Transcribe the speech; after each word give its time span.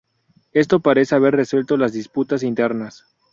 Esto 0.53 0.79
parece 0.79 1.13
haber 1.13 1.35
resuelto 1.35 1.77
las 1.77 1.93
disputas 1.93 2.41
internas. 2.41 3.05